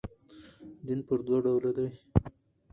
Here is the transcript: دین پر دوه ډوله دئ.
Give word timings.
دین 0.85 0.99
پر 1.07 1.19
دوه 1.25 1.39
ډوله 1.45 1.71
دئ. 1.77 1.89